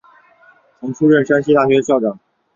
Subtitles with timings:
[0.79, 2.19] 曾出任山西大学校长。